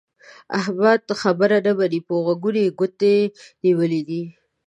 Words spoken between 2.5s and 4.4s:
کې يې ګوتې نيولې دي.